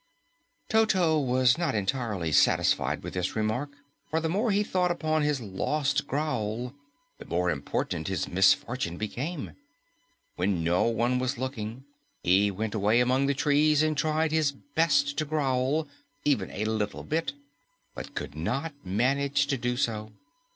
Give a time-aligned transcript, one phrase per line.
[0.67, 3.69] Toto was not entirely satisfied with this remark,
[4.09, 6.73] for the more he thought upon his lost growl,
[7.19, 9.51] the more important his misfortune became.
[10.37, 11.83] When no one was looking,
[12.23, 15.87] he went away among the trees and tried his best to growl
[16.25, 17.33] even a little bit
[17.93, 20.11] but could not manage to do so.